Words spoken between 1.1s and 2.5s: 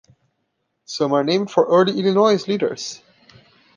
are named for early Illinois